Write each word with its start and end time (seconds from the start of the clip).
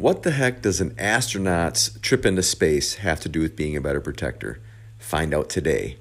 What 0.00 0.22
the 0.22 0.30
heck 0.30 0.62
does 0.62 0.80
an 0.80 0.94
astronaut's 0.98 1.90
trip 2.00 2.24
into 2.24 2.42
space 2.42 2.94
have 2.94 3.20
to 3.20 3.28
do 3.28 3.40
with 3.40 3.54
being 3.54 3.76
a 3.76 3.82
better 3.82 4.00
protector? 4.00 4.58
Find 4.98 5.34
out 5.34 5.50
today 5.50 5.98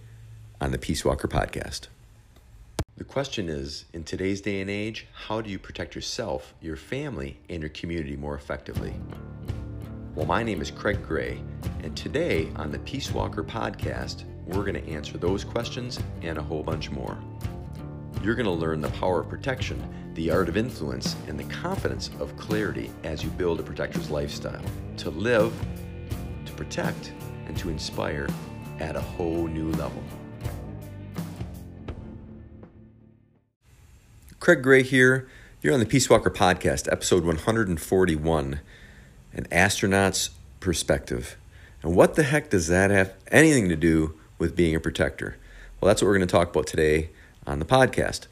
on 0.61 0.71
the 0.71 0.77
Peace 0.77 1.03
Walker 1.03 1.27
podcast. 1.27 1.87
The 2.96 3.04
question 3.04 3.50
is 3.50 3.83
in 3.92 4.06
today's 4.06 4.40
day 4.40 4.62
and 4.62 4.70
age, 4.70 5.06
how 5.27 5.42
do 5.42 5.50
you 5.50 5.59
protect 5.59 5.96
yourself, 5.96 6.54
your 6.62 6.77
family, 6.77 7.40
and 7.50 7.62
your 7.62 7.72
community 7.72 8.16
more 8.16 8.36
effectively? 8.36 8.93
Well, 10.16 10.25
my 10.25 10.43
name 10.43 10.61
is 10.61 10.71
Craig 10.71 11.05
Gray, 11.05 11.41
and 11.84 11.93
today 11.97 12.50
on 12.55 12.71
the 12.71 12.79
Peace 12.79 13.11
Walker 13.11 13.43
podcast, 13.43 14.23
we're 14.45 14.63
going 14.63 14.81
to 14.81 14.89
answer 14.89 15.18
those 15.18 15.43
questions 15.43 16.00
and 16.21 16.38
a 16.38 16.41
whole 16.41 16.63
bunch 16.63 16.89
more. 16.89 17.18
You're 18.21 18.36
going 18.36 18.47
to 18.47 18.51
learn 18.51 18.81
the 18.81 18.89
power 18.89 19.21
of 19.21 19.29
protection, 19.29 19.81
the 20.13 20.29
art 20.29 20.49
of 20.49 20.57
influence, 20.57 21.15
and 21.29 21.39
the 21.39 21.45
confidence 21.45 22.09
of 22.19 22.36
clarity 22.36 22.91
as 23.05 23.23
you 23.23 23.29
build 23.29 23.61
a 23.61 23.63
protector's 23.63 24.09
lifestyle 24.09 24.61
to 24.97 25.09
live, 25.09 25.54
to 26.45 26.51
protect, 26.51 27.14
and 27.47 27.55
to 27.57 27.69
inspire 27.69 28.28
at 28.82 28.97
a 28.97 29.00
whole 29.00 29.47
new 29.47 29.71
level. 29.71 30.04
Craig 34.42 34.62
Gray 34.64 34.84
here. 34.84 35.30
You're 35.62 35.73
on 35.73 35.80
the 35.80 35.86
Peace 35.86 36.09
Walker 36.09 36.30
podcast, 36.30 36.92
episode 36.92 37.23
141 37.23 38.59
An 39.31 39.48
Astronaut's 39.50 40.31
Perspective. 40.59 41.38
And 41.84 41.95
what 41.95 42.16
the 42.16 42.23
heck 42.23 42.50
does 42.50 42.67
that 42.67 42.92
have 42.92 43.14
anything 43.31 43.70
to 43.70 43.78
do 43.78 44.17
with 44.38 44.58
being 44.58 44.76
a 44.76 44.80
protector? 44.81 45.38
Well, 45.80 45.88
that's 45.88 46.02
what 46.02 46.09
we're 46.09 46.17
going 46.17 46.28
to 46.28 46.31
talk 46.31 46.50
about 46.50 46.67
today 46.67 47.12
on 47.46 47.60
the 47.60 47.66
podcast. 47.66 48.28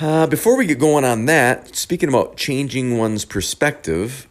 Uh, 0.00 0.26
before 0.26 0.56
we 0.56 0.66
get 0.66 0.78
going 0.78 1.04
on 1.04 1.24
that, 1.26 1.74
speaking 1.74 2.08
about 2.08 2.36
changing 2.36 2.98
one's 2.98 3.24
perspective, 3.24 4.28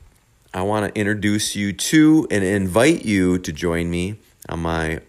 I 0.53 0.61
want 0.61 0.93
to 0.93 0.99
introduce 0.99 1.55
you 1.55 1.73
to 1.73 2.27
and 2.29 2.43
invite 2.43 3.03
you 3.03 3.39
to 3.39 3.51
join 3.51 3.89
me 3.89 4.17
on 4.47 4.59
my 4.59 5.01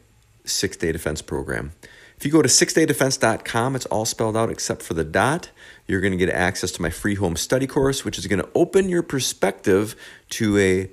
six 0.44 0.76
day 0.76 0.92
defense 0.92 1.22
program. 1.22 1.72
If 2.16 2.24
you 2.24 2.32
go 2.32 2.40
to 2.40 2.48
sixdaydefense.com, 2.48 3.76
it's 3.76 3.86
all 3.86 4.06
spelled 4.06 4.36
out 4.36 4.50
except 4.50 4.82
for 4.82 4.94
the 4.94 5.04
dot. 5.04 5.50
You're 5.86 6.00
going 6.00 6.12
to 6.12 6.16
get 6.16 6.30
access 6.30 6.72
to 6.72 6.82
my 6.82 6.88
free 6.88 7.16
home 7.16 7.36
study 7.36 7.66
course, 7.66 8.04
which 8.04 8.16
is 8.18 8.26
going 8.26 8.40
to 8.40 8.48
open 8.54 8.88
your 8.88 9.02
perspective 9.02 9.94
to 10.30 10.56
a 10.58 10.90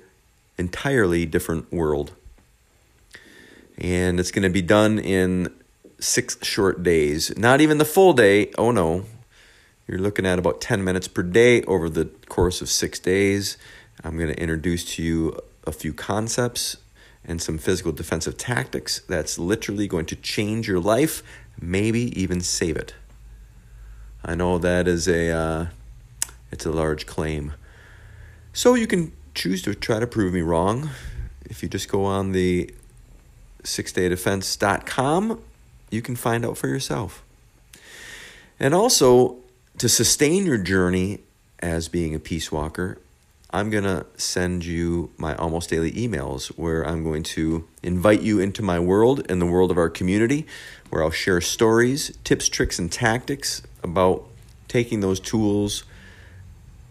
entirely 0.58 1.24
different 1.24 1.72
world. 1.72 2.12
And 3.78 4.20
it's 4.20 4.30
going 4.30 4.42
to 4.42 4.50
be 4.50 4.62
done 4.62 4.98
in 4.98 5.52
six 5.98 6.36
short 6.42 6.82
days. 6.82 7.36
Not 7.36 7.60
even 7.60 7.78
the 7.78 7.84
full 7.84 8.12
day. 8.12 8.50
Oh 8.58 8.70
no. 8.70 9.04
You're 9.86 9.98
looking 9.98 10.24
at 10.24 10.38
about 10.38 10.60
10 10.60 10.82
minutes 10.82 11.08
per 11.08 11.22
day 11.22 11.62
over 11.64 11.90
the 11.90 12.06
course 12.28 12.62
of 12.62 12.70
six 12.70 12.98
days. 12.98 13.58
I'm 14.02 14.16
going 14.16 14.32
to 14.32 14.40
introduce 14.40 14.84
to 14.96 15.02
you 15.02 15.38
a 15.66 15.72
few 15.72 15.92
concepts 15.92 16.78
and 17.24 17.40
some 17.40 17.58
physical 17.58 17.92
defensive 17.92 18.36
tactics 18.36 19.00
that's 19.08 19.38
literally 19.38 19.86
going 19.86 20.06
to 20.06 20.16
change 20.16 20.68
your 20.68 20.80
life, 20.80 21.22
maybe 21.60 22.18
even 22.20 22.40
save 22.40 22.76
it. 22.76 22.94
I 24.24 24.34
know 24.34 24.58
that 24.58 24.88
is 24.88 25.06
a 25.06 25.30
uh, 25.30 25.66
it's 26.50 26.64
a 26.64 26.72
large 26.72 27.06
claim. 27.06 27.52
So 28.52 28.74
you 28.74 28.86
can 28.86 29.12
choose 29.34 29.60
to 29.62 29.74
try 29.74 29.98
to 30.00 30.06
prove 30.06 30.32
me 30.32 30.40
wrong. 30.40 30.90
If 31.44 31.62
you 31.62 31.68
just 31.68 31.88
go 31.88 32.04
on 32.04 32.32
the 32.32 32.72
sixdaydefense.com 33.64 35.42
you 35.94 36.02
can 36.02 36.16
find 36.16 36.44
out 36.44 36.58
for 36.58 36.68
yourself. 36.68 37.22
And 38.60 38.74
also, 38.74 39.38
to 39.78 39.88
sustain 39.88 40.44
your 40.44 40.58
journey 40.58 41.20
as 41.60 41.88
being 41.88 42.14
a 42.14 42.18
peace 42.18 42.52
walker, 42.52 42.98
I'm 43.50 43.70
going 43.70 43.84
to 43.84 44.04
send 44.16 44.64
you 44.64 45.12
my 45.16 45.36
almost 45.36 45.70
daily 45.70 45.92
emails 45.92 46.48
where 46.58 46.82
I'm 46.86 47.04
going 47.04 47.22
to 47.22 47.66
invite 47.82 48.20
you 48.20 48.40
into 48.40 48.62
my 48.62 48.80
world 48.80 49.24
and 49.30 49.40
the 49.40 49.46
world 49.46 49.70
of 49.70 49.78
our 49.78 49.88
community, 49.88 50.44
where 50.90 51.04
I'll 51.04 51.12
share 51.12 51.40
stories, 51.40 52.16
tips, 52.24 52.48
tricks, 52.48 52.78
and 52.80 52.90
tactics 52.90 53.62
about 53.82 54.26
taking 54.66 55.00
those 55.00 55.20
tools 55.20 55.84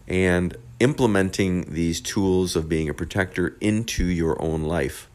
and 0.07 0.55
implementing 0.79 1.73
these 1.73 1.99
tools 1.99 2.55
of 2.55 2.69
being 2.69 2.87
a 2.87 2.93
protector 2.93 3.55
into 3.59 4.05
your 4.05 4.41
own 4.41 4.63
life. 4.63 5.09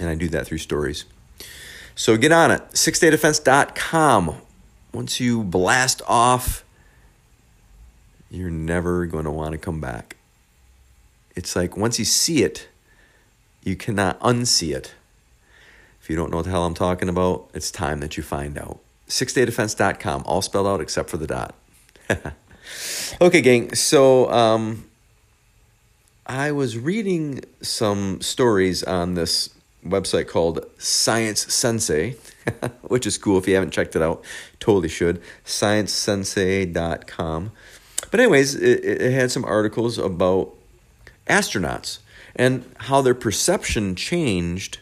And 0.00 0.08
I 0.08 0.16
do 0.16 0.28
that 0.28 0.46
through 0.46 0.58
stories. 0.58 1.04
So 1.94 2.16
get 2.16 2.32
on 2.32 2.50
it. 2.50 2.62
Sixdaydefense.com. 2.70 4.36
Once 4.92 5.20
you 5.20 5.42
blast 5.42 6.02
off, 6.06 6.64
you're 8.30 8.50
never 8.50 9.06
going 9.06 9.24
to 9.24 9.30
want 9.30 9.52
to 9.52 9.58
come 9.58 9.80
back. 9.80 10.16
It's 11.36 11.56
like 11.56 11.76
once 11.76 11.98
you 11.98 12.04
see 12.04 12.42
it, 12.42 12.68
you 13.62 13.76
cannot 13.76 14.18
unsee 14.20 14.74
it. 14.74 14.94
If 16.00 16.10
you 16.10 16.16
don't 16.16 16.30
know 16.30 16.38
what 16.38 16.44
the 16.44 16.50
hell 16.50 16.66
I'm 16.66 16.74
talking 16.74 17.08
about, 17.08 17.48
it's 17.54 17.70
time 17.70 18.00
that 18.00 18.16
you 18.16 18.22
find 18.22 18.58
out. 18.58 18.80
Sixdaydefense.com, 19.08 20.24
all 20.26 20.42
spelled 20.42 20.66
out 20.66 20.80
except 20.80 21.10
for 21.10 21.16
the 21.16 21.26
dot. 21.26 21.54
okay, 23.20 23.40
gang. 23.40 23.74
So 23.74 24.30
um, 24.30 24.84
I 26.26 26.52
was 26.52 26.76
reading 26.76 27.40
some 27.62 28.20
stories 28.20 28.82
on 28.82 29.14
this 29.14 29.50
website 29.86 30.28
called 30.28 30.64
Science 30.78 31.52
Sensei, 31.52 32.16
which 32.82 33.06
is 33.06 33.18
cool 33.18 33.38
if 33.38 33.46
you 33.46 33.54
haven't 33.54 33.72
checked 33.72 33.94
it 33.96 34.02
out. 34.02 34.24
Totally 34.60 34.88
should. 34.88 35.20
ScienceSensei.com. 35.44 37.52
But, 38.10 38.20
anyways, 38.20 38.54
it, 38.54 38.84
it 38.84 39.12
had 39.12 39.30
some 39.30 39.44
articles 39.44 39.98
about 39.98 40.54
astronauts 41.26 41.98
and 42.36 42.64
how 42.78 43.00
their 43.00 43.14
perception 43.14 43.94
changed 43.94 44.78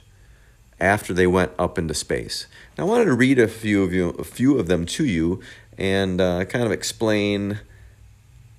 after 0.81 1.15
they 1.15 1.27
went 1.27 1.53
up 1.59 1.79
into 1.79 1.95
space. 1.95 2.47
Now, 2.77 2.85
I 2.85 2.89
wanted 2.89 3.05
to 3.07 3.15
read 3.15 3.39
a 3.39 3.49
few 3.49 3.85
of 3.85 3.93
you, 3.93 4.11
a 4.11 4.25
few 4.25 4.59
of 4.59 4.67
them 4.67 4.85
to 4.87 5.05
you, 5.05 5.41
and 5.79 6.21
uh, 6.21 6.45
kind 6.47 6.65
of 6.65 6.73
explain 6.73 7.61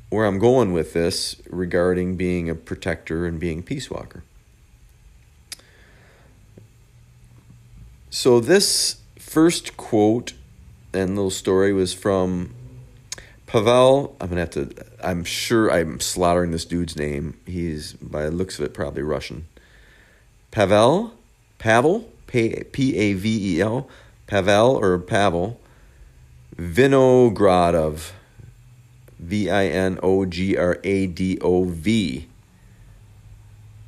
where 0.10 0.26
I'm 0.26 0.40
going 0.40 0.74
with 0.74 0.94
this 0.94 1.36
regarding 1.50 2.16
being 2.16 2.50
a 2.50 2.56
protector 2.56 3.26
and 3.26 3.40
being 3.40 3.64
peace 3.64 3.90
walker. 3.90 4.24
So 8.16 8.40
this 8.40 8.98
first 9.18 9.76
quote 9.76 10.34
and 10.94 11.16
little 11.16 11.32
story 11.32 11.74
was 11.74 11.96
from 11.96 12.54
Pavel. 13.48 14.16
I'm 14.22 14.30
gonna 14.30 14.42
have 14.42 14.52
to. 14.52 14.72
I'm 15.04 15.24
sure 15.24 15.72
I'm 15.72 16.00
slaughtering 16.00 16.52
this 16.52 16.64
dude's 16.64 16.96
name. 16.96 17.40
He's 17.48 17.94
by 17.94 18.26
the 18.26 18.32
looks 18.32 18.60
of 18.60 18.66
it 18.66 18.74
probably 18.76 19.02
Russian. 19.02 19.48
Pavel, 20.52 21.16
Pavel, 21.58 22.08
P 22.28 22.96
A 22.96 23.14
V 23.14 23.56
E 23.56 23.62
L, 23.62 23.90
Pavel 24.28 24.76
or 24.76 25.00
Pavel, 25.00 25.60
Vinogradov, 26.56 28.12
V 29.18 29.50
I 29.50 29.66
N 29.66 30.00
O 30.04 30.28
G 30.28 30.56
R 30.56 30.78
A 30.84 31.08
D 31.08 31.40
O 31.42 31.64
V. 31.64 32.28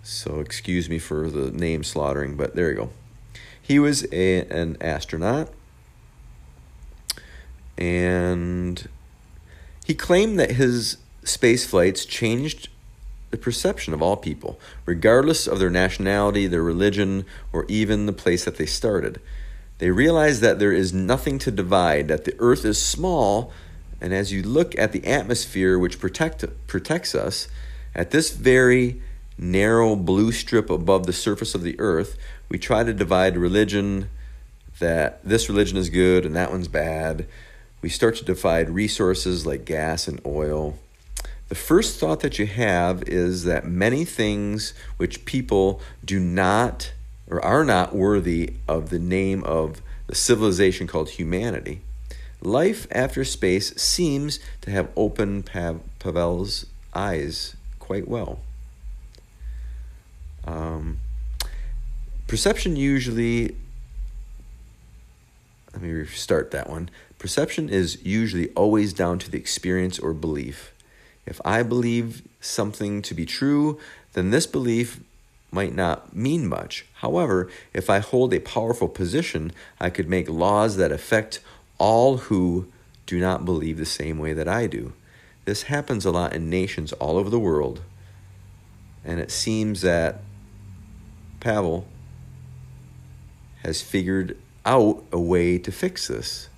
So 0.02 0.40
excuse 0.40 0.90
me 0.90 0.98
for 0.98 1.30
the 1.30 1.52
name 1.52 1.84
slaughtering, 1.84 2.36
but 2.36 2.56
there 2.56 2.72
you 2.72 2.76
go. 2.76 2.90
He 3.68 3.80
was 3.80 4.06
a, 4.12 4.42
an 4.46 4.78
astronaut, 4.80 5.52
and 7.80 8.88
he 9.84 9.96
claimed 9.96 10.40
that 10.40 10.52
his 10.52 10.98
space 11.24 11.66
flights 11.66 12.06
changed 12.06 12.70
the 13.32 13.38
perception 13.38 13.96
of 13.96 14.04
all 14.04 14.18
people, 14.18 14.60
regardless 14.86 15.48
of 15.48 15.58
their 15.58 15.72
nationality, 15.72 16.46
their 16.46 16.62
religion, 16.62 17.26
or 17.52 17.66
even 17.68 18.06
the 18.06 18.14
place 18.14 18.46
that 18.46 18.58
they 18.58 18.68
started. 18.68 19.20
They 19.80 19.90
realized 19.90 20.42
that 20.42 20.60
there 20.60 20.72
is 20.72 20.94
nothing 20.94 21.40
to 21.40 21.50
divide, 21.50 22.08
that 22.08 22.26
the 22.26 22.36
earth 22.38 22.66
is 22.66 22.80
small, 22.80 23.52
and 24.00 24.14
as 24.14 24.32
you 24.32 24.44
look 24.44 24.78
at 24.78 24.92
the 24.92 25.08
atmosphere 25.08 25.80
which 25.80 26.00
protect, 26.00 26.46
protects 26.68 27.16
us, 27.16 27.48
at 27.96 28.12
this 28.12 28.30
very 28.30 29.02
narrow 29.38 29.96
blue 29.96 30.32
strip 30.32 30.70
above 30.70 31.08
the 31.08 31.14
surface 31.14 31.56
of 31.56 31.64
the 31.64 31.80
earth, 31.80 32.16
we 32.50 32.58
try 32.58 32.84
to 32.84 32.94
divide 32.94 33.38
religion 33.38 34.10
that 34.80 35.24
this 35.24 35.50
religion 35.50 35.78
is 35.78 35.90
good 35.90 36.26
and 36.26 36.36
that 36.36 36.52
one's 36.52 36.68
bad. 36.68 37.26
We 37.82 37.90
start 37.90 38.16
to 38.18 38.26
divide 38.26 38.70
resources 38.70 39.46
like 39.46 39.66
gas 39.66 40.08
and 40.08 40.20
oil. 40.26 40.78
The 41.48 41.56
first 41.56 42.00
thought 42.00 42.22
that 42.22 42.40
you 42.40 42.48
have 42.48 43.04
is 43.04 43.44
that 43.44 43.66
many 43.66 44.04
things 44.04 44.74
which 44.98 45.26
people 45.26 45.80
do 46.04 46.20
not 46.20 46.92
or 47.30 47.44
are 47.44 47.64
not 47.64 47.96
worthy 47.96 48.54
of 48.68 48.90
the 48.90 49.00
name 49.00 49.44
of 49.44 49.82
the 50.08 50.16
civilization 50.16 50.88
called 50.88 51.10
humanity. 51.12 51.82
Life 52.42 52.88
after 52.92 53.24
space 53.24 53.76
seems 53.76 54.40
to 54.62 54.72
have 54.72 54.90
opened 54.96 55.46
Pavel's 55.46 56.66
eyes 56.94 57.56
quite 57.80 58.08
well. 58.08 58.40
Um, 60.46 61.00
perception 62.28 62.76
usually, 62.76 63.56
let 65.74 65.82
me 65.82 65.92
restart 65.92 66.52
that 66.52 66.70
one. 66.70 66.90
Perception 67.20 67.70
is 67.70 68.04
usually 68.04 68.50
always 68.50 68.94
down 68.94 69.20
to 69.20 69.32
the 69.32 69.38
experience 69.38 70.00
or 70.00 70.14
belief. 70.14 70.74
If 71.26 71.42
I 71.44 71.64
believe 71.64 72.22
something 72.40 73.02
to 73.02 73.14
be 73.14 73.26
true, 73.26 73.80
then 74.14 74.30
this 74.30 74.46
belief 74.46 75.00
might 75.52 75.74
not 75.74 76.16
mean 76.16 76.48
much. 76.48 76.86
However, 76.96 77.50
if 77.74 77.90
I 77.90 78.00
hold 78.00 78.34
a 78.34 78.40
powerful 78.40 78.88
position, 78.88 79.52
I 79.80 79.90
could 79.90 80.10
make 80.10 80.30
laws 80.30 80.78
that 80.78 80.92
affect 80.92 81.40
all 81.78 82.18
who 82.18 82.68
do 83.06 83.20
not 83.20 83.46
believe 83.46 83.78
the 83.78 83.86
same 83.86 84.20
way 84.20 84.34
that 84.34 84.48
I 84.48 84.68
do. 84.68 84.94
This 85.46 85.64
happens 85.64 86.06
a 86.06 86.12
lot 86.12 86.34
in 86.34 86.50
nations 86.50 86.92
all 86.94 87.18
over 87.18 87.30
the 87.30 87.40
world. 87.40 87.82
And 89.04 89.20
it 89.20 89.32
seems 89.32 89.82
that 89.82 90.22
Pavel 91.40 91.88
has 93.66 93.82
figured 93.82 94.38
out 94.64 95.04
a 95.12 95.20
way 95.20 95.58
to 95.58 95.72
fix 95.72 96.08
this. 96.08 96.50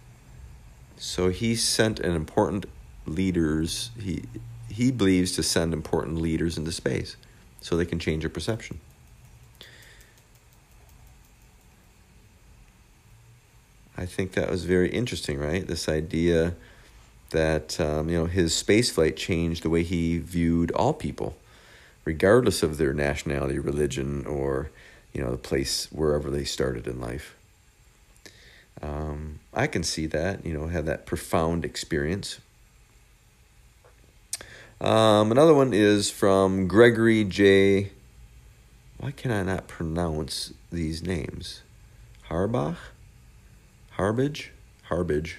So 0.98 1.30
he 1.30 1.56
sent 1.56 2.02
an 2.02 2.14
important 2.16 2.66
leaders 3.06 3.92
he 3.98 4.24
he 4.70 4.92
believes 4.92 5.32
to 5.32 5.42
send 5.42 5.74
important 5.74 6.18
leaders 6.18 6.58
into 6.58 6.72
space 6.74 7.16
so 7.62 7.78
they 7.78 7.86
can 7.86 8.00
change 8.00 8.24
their 8.24 8.30
perception. 8.30 8.80
I 13.98 14.06
think 14.06 14.34
that 14.34 14.52
was 14.52 14.66
very 14.66 14.90
interesting, 14.90 15.40
right? 15.40 15.66
This 15.66 15.88
idea 15.88 16.56
that 17.30 17.80
um, 17.80 18.10
you 18.10 18.18
know 18.18 18.26
his 18.26 18.52
spaceflight 18.52 19.16
changed 19.16 19.64
the 19.64 19.70
way 19.70 19.84
he 19.84 20.18
viewed 20.18 20.72
all 20.72 20.94
people, 20.94 21.38
regardless 22.04 22.62
of 22.62 22.78
their 22.78 22.94
nationality, 22.94 23.58
religion, 23.58 24.26
or 24.26 24.70
you 25.18 25.24
know 25.24 25.32
the 25.32 25.38
place 25.38 25.88
wherever 25.92 26.30
they 26.30 26.44
started 26.44 26.86
in 26.86 27.02
life. 27.02 27.36
Um, 28.84 29.40
I 29.52 29.66
can 29.66 29.82
see 29.82 30.06
that 30.06 30.46
you 30.46 30.54
know 30.54 30.68
have 30.68 30.86
that 30.86 31.08
profound 31.08 31.66
experience. 31.66 32.40
Um, 34.80 35.32
another 35.32 35.56
one 35.56 35.74
is 35.74 36.12
from 36.12 36.68
Gregory 36.68 37.24
J. 37.24 37.90
Why 39.00 39.10
can 39.10 39.32
I 39.32 39.42
not 39.42 39.68
pronounce 39.68 40.54
these 40.72 41.02
names? 41.02 41.64
Harbach? 42.30 42.78
Harbage? 43.92 44.52
Harbage. 44.84 45.38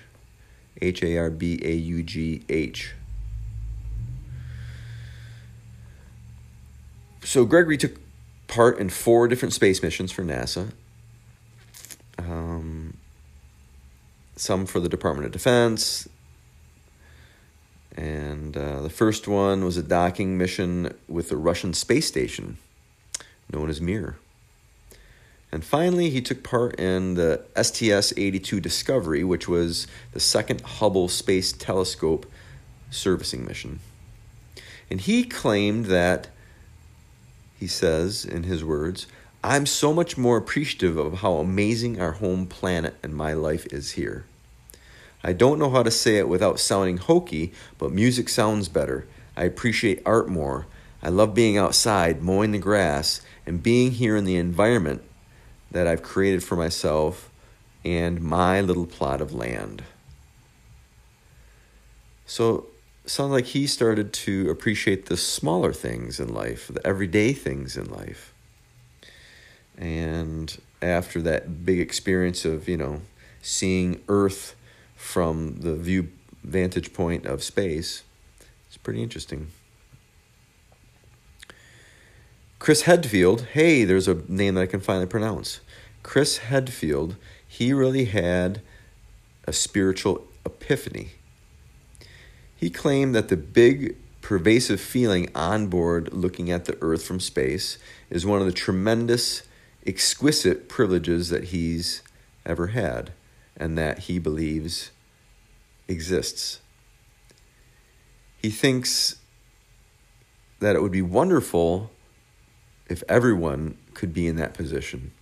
H 0.83 1.05
A 1.05 1.19
R 1.19 1.31
B 1.31 1.61
A 1.63 1.73
U 1.73 2.03
G 2.03 2.43
H. 2.49 2.95
So 7.23 7.45
Gregory 7.45 7.77
took 7.77 8.08
part 8.49 8.79
in 8.79 8.89
four 8.89 9.29
different 9.29 9.53
space 9.53 9.83
missions 9.83 10.11
for 10.11 10.23
NASA. 10.23 10.73
Um, 12.19 12.95
some 14.37 14.67
for 14.67 14.81
the 14.81 14.89
Department 14.89 15.27
of 15.27 15.33
Defense. 15.33 16.09
And 17.97 18.57
uh, 18.57 18.83
the 18.83 18.91
first 18.91 19.27
one 19.27 19.65
was 19.65 19.77
a 19.77 19.83
docking 19.83 20.39
mission 20.39 20.95
with 21.09 21.29
the 21.29 21.37
Russian 21.37 21.75
space 21.75 22.07
station, 22.07 22.59
known 23.53 23.69
as 23.69 23.81
Mir. 23.81 24.17
And 25.51 25.65
finally, 25.65 26.11
he 26.11 26.21
took 26.21 26.43
part 26.43 26.79
in 26.79 27.15
the 27.15 27.43
STS 27.61 28.13
82 28.17 28.61
Discovery, 28.61 29.25
which 29.25 29.49
was 29.49 29.87
the 30.13 30.21
second 30.21 30.61
Hubble 30.61 31.09
Space 31.09 31.53
Telescope 31.53 32.27
servicing 32.91 33.45
mission. 33.45 33.81
And 34.91 35.01
he 35.01 35.25
claimed 35.25 35.87
that, 35.87 36.29
he 37.59 37.67
says 37.67 38.25
in 38.25 38.45
his 38.45 38.65
words, 38.65 39.07
I'm 39.43 39.67
so 39.67 39.93
much 39.93 40.17
more 40.17 40.37
appreciative 40.37 40.97
of 40.97 41.21
how 41.21 41.35
amazing 41.35 42.01
our 42.01 42.13
home 42.13 42.47
planet 42.47 42.97
and 43.03 43.15
my 43.15 43.33
life 43.33 43.67
is 43.73 43.93
here. 43.93 44.25
I 45.23 45.33
don't 45.33 45.59
know 45.59 45.71
how 45.71 45.83
to 45.83 45.91
say 45.91 46.17
it 46.17 46.29
without 46.29 46.61
sounding 46.61 46.99
hokey, 46.99 47.53
but 47.77 47.93
music 47.93 48.29
sounds 48.29 48.69
better. 48.69 49.07
I 49.37 49.45
appreciate 49.45 50.03
art 50.07 50.29
more. 50.29 50.67
I 51.03 51.09
love 51.09 51.35
being 51.35 51.57
outside, 51.57 52.23
mowing 52.23 52.53
the 52.53 52.59
grass, 52.59 53.21
and 53.47 53.63
being 53.63 53.93
here 53.93 54.17
in 54.17 54.25
the 54.25 54.37
environment 54.37 55.03
that 55.71 55.87
I've 55.87 56.03
created 56.03 56.43
for 56.43 56.57
myself 56.57 57.31
and 57.85 58.21
my 58.21 58.61
little 58.61 58.87
plot 58.87 59.21
of 59.21 59.33
land. 59.33 59.85
So, 62.27 62.67
sounds 63.11 63.33
like 63.33 63.47
he 63.47 63.67
started 63.67 64.13
to 64.13 64.51
appreciate 64.51 65.07
the 65.07 65.17
smaller 65.17 65.73
things 65.73 66.21
in 66.21 66.33
life, 66.33 66.69
the 66.69 66.87
everyday 66.87 67.33
things 67.33 67.77
in 67.77 67.91
life. 67.91 68.33
And 69.77 70.61
after 70.83 71.23
that 71.23 71.65
big 71.65 71.81
experience 71.81 72.45
of, 72.45 72.69
you 72.69 72.77
know, 72.77 73.03
seeing 73.43 74.03
Earth 74.09 74.55
from 74.97 75.61
the 75.61 75.75
view 75.77 76.09
vantage 76.43 76.93
point 76.93 77.27
of 77.27 77.43
space, 77.43 78.03
it's 78.67 78.77
pretty 78.77 79.03
interesting. 79.03 79.49
Chris 82.59 82.83
Hadfield, 82.83 83.43
hey, 83.53 83.85
there's 83.85 84.09
a 84.09 84.23
name 84.27 84.55
that 84.55 84.63
I 84.63 84.67
can 84.67 84.81
finally 84.81 85.07
pronounce. 85.07 85.61
Chris 86.03 86.39
Hadfield, 86.39 87.15
he 87.47 87.73
really 87.73 88.07
had 88.07 88.61
a 89.47 89.53
spiritual 89.53 90.27
epiphany. 90.45 91.13
He 92.59 92.71
claimed 92.71 93.15
that 93.15 93.29
the 93.29 93.37
big 93.37 93.97
pervasive 94.21 94.81
feeling 94.81 95.31
on 95.35 95.69
board 95.69 96.13
looking 96.13 96.51
at 96.51 96.65
the 96.65 96.77
earth 96.83 97.05
from 97.05 97.21
space 97.21 97.79
is 98.11 98.27
one 98.27 98.41
of 98.41 98.47
the 98.47 98.53
tremendous 98.53 99.43
exquisite 99.87 100.69
privileges 100.69 101.31
that 101.31 101.45
he's 101.45 102.03
ever 102.45 102.69
had 102.69 103.13
and 103.57 103.79
that 103.79 104.01
he 104.01 104.19
believes 104.19 104.91
exists. 105.87 106.61
He 108.43 108.51
thinks 108.51 109.17
that 110.59 110.75
it 110.75 110.83
would 110.83 110.93
be 110.93 111.03
wonderful 111.03 111.91
if 112.89 113.05
everyone 113.09 113.79
could 113.95 114.13
be 114.13 114.27
in 114.27 114.35
that 114.37 114.55
position. 114.55 115.13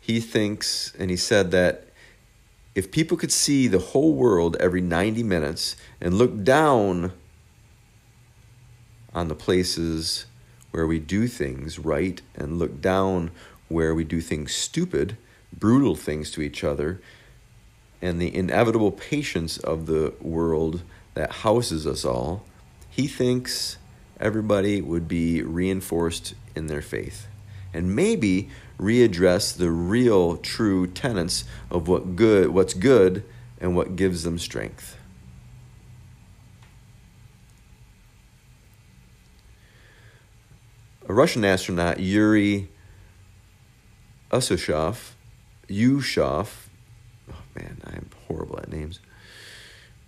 He 0.00 0.20
thinks, 0.20 0.94
and 0.96 1.10
he 1.10 1.16
said 1.16 1.50
that 1.50 1.87
if 2.78 2.92
people 2.92 3.16
could 3.16 3.32
see 3.32 3.66
the 3.66 3.80
whole 3.80 4.12
world 4.12 4.56
every 4.60 4.80
90 4.80 5.24
minutes 5.24 5.74
and 6.00 6.14
look 6.14 6.44
down 6.44 7.12
on 9.12 9.26
the 9.26 9.34
places 9.34 10.26
where 10.70 10.86
we 10.86 11.00
do 11.00 11.26
things 11.26 11.76
right 11.80 12.22
and 12.36 12.56
look 12.56 12.80
down 12.80 13.32
where 13.66 13.96
we 13.96 14.04
do 14.04 14.20
things 14.20 14.54
stupid, 14.54 15.16
brutal 15.52 15.96
things 15.96 16.30
to 16.30 16.40
each 16.40 16.62
other, 16.62 17.00
and 18.00 18.20
the 18.20 18.32
inevitable 18.32 18.92
patience 18.92 19.58
of 19.58 19.86
the 19.86 20.14
world 20.20 20.82
that 21.14 21.32
houses 21.32 21.84
us 21.84 22.04
all, 22.04 22.44
he 22.88 23.08
thinks 23.08 23.76
everybody 24.20 24.80
would 24.80 25.08
be 25.08 25.42
reinforced 25.42 26.32
in 26.54 26.68
their 26.68 26.82
faith. 26.82 27.26
And 27.74 27.96
maybe 27.96 28.50
readdress 28.78 29.56
the 29.56 29.70
real 29.70 30.36
true 30.36 30.86
tenets 30.86 31.44
of 31.70 31.88
what 31.88 32.16
good 32.16 32.50
what's 32.50 32.74
good 32.74 33.24
and 33.60 33.74
what 33.74 33.96
gives 33.96 34.22
them 34.22 34.38
strength. 34.38 34.96
A 41.08 41.12
Russian 41.12 41.44
astronaut, 41.44 42.00
Yuri 42.00 42.68
Ushakov, 44.30 45.12
Ushov, 45.68 46.48
oh 47.32 47.42
man, 47.54 47.80
I 47.84 47.96
am 47.96 48.10
horrible 48.26 48.58
at 48.58 48.70
names. 48.70 49.00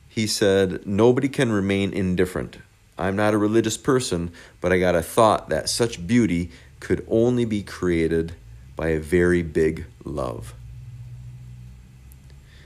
He 0.09 0.27
said, 0.27 0.87
Nobody 0.87 1.29
can 1.29 1.51
remain 1.51 1.93
indifferent. 1.93 2.59
I'm 2.99 3.17
not 3.17 3.33
a 3.33 3.39
religious 3.39 3.79
person, 3.79 4.31
but 4.61 4.73
I 4.73 4.79
got 4.79 4.95
a 4.95 5.03
thought 5.03 5.49
that 5.49 5.71
such 5.71 6.07
beauty 6.07 6.51
could 6.81 7.07
only 7.09 7.47
be 7.47 7.63
created 7.63 8.35
by 8.81 8.89
a 8.89 8.99
very 8.99 9.43
big 9.43 9.85
love. 10.05 10.55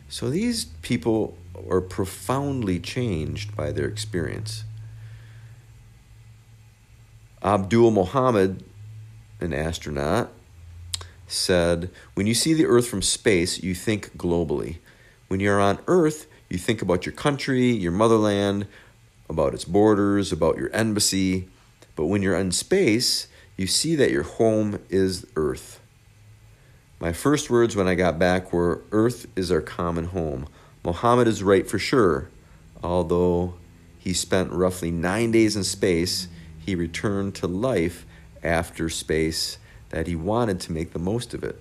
So 0.09 0.31
these 0.31 0.67
people 0.81 1.37
are 1.69 1.81
profoundly 1.81 2.79
changed 2.79 3.57
by 3.57 3.73
their 3.73 3.89
experience. 3.89 4.63
Abdul 7.43 7.91
Muhammad, 7.91 8.63
an 9.41 9.53
astronaut, 9.53 10.31
said, 11.27 11.91
When 12.15 12.29
you 12.29 12.35
see 12.35 12.55
the 12.55 12.67
Earth 12.67 12.87
from 12.87 13.03
space, 13.03 13.61
you 13.61 13.75
think 13.75 14.17
globally. 14.17 14.77
When 15.27 15.41
you're 15.41 15.61
on 15.61 15.81
Earth, 15.89 16.29
you 16.49 16.59
think 16.59 16.81
about 16.81 17.05
your 17.05 17.15
country, 17.17 17.73
your 17.73 17.91
motherland, 17.91 18.69
about 19.29 19.53
its 19.53 19.65
borders, 19.65 20.31
about 20.31 20.59
your 20.59 20.71
embassy. 20.71 21.49
But 21.97 22.07
when 22.07 22.23
you're 22.23 22.39
in 22.39 22.53
space, 22.53 23.27
you 23.57 23.67
see 23.67 23.97
that 23.97 24.13
your 24.13 24.23
home 24.23 24.79
is 24.89 25.27
Earth. 25.35 25.81
My 27.01 27.13
first 27.13 27.51
words 27.51 27.77
when 27.77 27.89
I 27.89 27.95
got 27.95 28.19
back 28.19 28.53
were 28.53 28.83
Earth 28.93 29.27
is 29.37 29.51
our 29.51 29.61
common 29.61 30.07
home. 30.07 30.47
Mohammed 30.85 31.27
is 31.27 31.43
right 31.43 31.69
for 31.69 31.79
sure. 31.79 32.29
Although 32.83 33.55
he 33.99 34.13
spent 34.13 34.53
roughly 34.53 34.91
nine 34.91 35.31
days 35.31 35.57
in 35.57 35.65
space, 35.65 36.29
he 36.59 36.75
returned 36.75 37.35
to 37.37 37.47
life 37.47 38.07
after 38.43 38.89
space 38.89 39.59
that 39.91 40.07
he 40.07 40.17
wanted 40.17 40.61
to 40.61 40.73
make 40.73 40.93
the 40.93 40.99
most 40.99 41.35
of 41.35 41.43
it. 41.43 41.61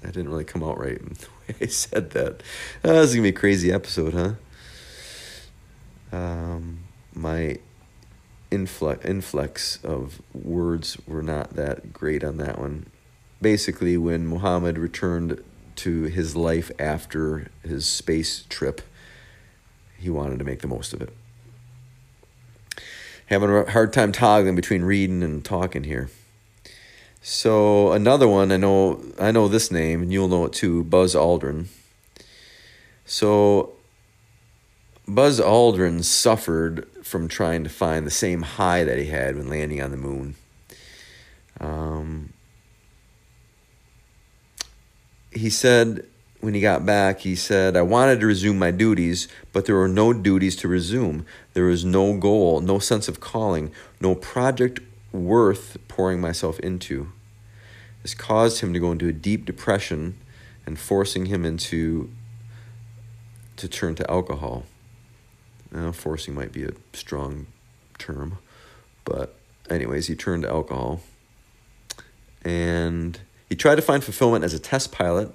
That 0.00 0.12
didn't 0.12 0.30
really 0.30 0.44
come 0.44 0.62
out 0.62 0.78
right 0.78 0.98
the 1.18 1.26
way 1.48 1.56
I 1.62 1.66
said 1.66 2.10
that. 2.10 2.42
Uh, 2.82 2.92
this 2.92 3.10
is 3.10 3.14
going 3.14 3.24
to 3.24 3.32
be 3.32 3.36
a 3.36 3.40
crazy 3.40 3.72
episode, 3.72 4.12
huh? 4.12 4.32
Um, 6.16 6.80
my 7.14 7.58
influx, 8.54 9.04
influx 9.04 9.78
of 9.84 10.22
words 10.32 10.96
were 11.06 11.22
not 11.22 11.54
that 11.56 11.92
great 11.92 12.22
on 12.24 12.36
that 12.38 12.58
one. 12.58 12.86
Basically, 13.42 13.96
when 13.96 14.26
Muhammad 14.26 14.78
returned 14.78 15.42
to 15.76 16.04
his 16.04 16.36
life 16.36 16.70
after 16.78 17.50
his 17.62 17.86
space 17.86 18.44
trip, 18.48 18.80
he 19.98 20.08
wanted 20.08 20.38
to 20.38 20.44
make 20.44 20.60
the 20.60 20.68
most 20.68 20.92
of 20.92 21.02
it. 21.02 21.12
Having 23.26 23.50
a 23.50 23.70
hard 23.70 23.92
time 23.92 24.12
toggling 24.12 24.54
between 24.54 24.82
reading 24.82 25.22
and 25.22 25.44
talking 25.44 25.84
here. 25.84 26.10
So 27.22 27.92
another 27.92 28.28
one 28.28 28.52
I 28.52 28.58
know 28.58 29.00
I 29.18 29.30
know 29.32 29.48
this 29.48 29.70
name 29.70 30.02
and 30.02 30.12
you'll 30.12 30.28
know 30.28 30.44
it 30.44 30.52
too, 30.52 30.84
Buzz 30.84 31.14
Aldrin. 31.14 31.66
So 33.06 33.72
Buzz 35.08 35.40
Aldrin 35.40 36.04
suffered 36.04 36.86
from 37.04 37.28
trying 37.28 37.62
to 37.62 37.70
find 37.70 38.06
the 38.06 38.10
same 38.10 38.42
high 38.42 38.82
that 38.82 38.98
he 38.98 39.04
had 39.04 39.36
when 39.36 39.48
landing 39.48 39.82
on 39.82 39.90
the 39.90 39.96
moon. 39.96 40.34
Um, 41.60 42.32
he 45.30 45.50
said 45.50 46.06
when 46.40 46.54
he 46.54 46.60
got 46.60 46.86
back, 46.86 47.20
he 47.20 47.36
said, 47.36 47.76
I 47.76 47.82
wanted 47.82 48.20
to 48.20 48.26
resume 48.26 48.58
my 48.58 48.70
duties, 48.70 49.28
but 49.52 49.66
there 49.66 49.76
were 49.76 49.88
no 49.88 50.12
duties 50.12 50.56
to 50.56 50.68
resume. 50.68 51.26
There 51.52 51.64
was 51.64 51.84
no 51.84 52.16
goal, 52.16 52.60
no 52.60 52.78
sense 52.78 53.06
of 53.06 53.20
calling, 53.20 53.70
no 54.00 54.14
project 54.14 54.80
worth 55.12 55.76
pouring 55.88 56.20
myself 56.20 56.58
into. 56.60 57.12
This 58.02 58.14
caused 58.14 58.60
him 58.60 58.72
to 58.72 58.80
go 58.80 58.92
into 58.92 59.08
a 59.08 59.12
deep 59.12 59.44
depression 59.44 60.18
and 60.66 60.78
forcing 60.78 61.26
him 61.26 61.44
into 61.44 62.10
to 63.56 63.68
turn 63.68 63.94
to 63.94 64.10
alcohol. 64.10 64.64
Now, 65.74 65.90
forcing 65.90 66.34
might 66.34 66.52
be 66.52 66.64
a 66.64 66.70
strong 66.92 67.46
term, 67.98 68.38
but 69.04 69.34
anyways, 69.68 70.06
he 70.06 70.14
turned 70.14 70.44
to 70.44 70.48
alcohol. 70.48 71.00
And 72.44 73.18
he 73.48 73.56
tried 73.56 73.74
to 73.76 73.82
find 73.82 74.04
fulfillment 74.04 74.44
as 74.44 74.54
a 74.54 74.60
test 74.60 74.92
pilot, 74.92 75.32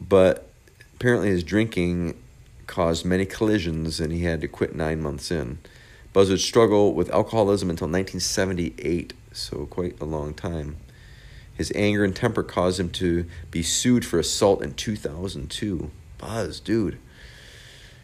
but 0.00 0.48
apparently 0.94 1.30
his 1.30 1.42
drinking 1.42 2.16
caused 2.68 3.04
many 3.04 3.26
collisions 3.26 3.98
and 3.98 4.12
he 4.12 4.22
had 4.22 4.40
to 4.42 4.48
quit 4.48 4.76
nine 4.76 5.02
months 5.02 5.32
in. 5.32 5.58
Buzz 6.12 6.30
would 6.30 6.40
struggle 6.40 6.94
with 6.94 7.10
alcoholism 7.10 7.70
until 7.70 7.86
1978, 7.86 9.14
so 9.32 9.66
quite 9.66 10.00
a 10.00 10.04
long 10.04 10.32
time. 10.32 10.76
His 11.54 11.72
anger 11.74 12.04
and 12.04 12.14
temper 12.14 12.44
caused 12.44 12.78
him 12.78 12.90
to 12.90 13.26
be 13.50 13.64
sued 13.64 14.04
for 14.04 14.20
assault 14.20 14.62
in 14.62 14.74
2002. 14.74 15.90
Buzz, 16.18 16.60
dude. 16.60 16.98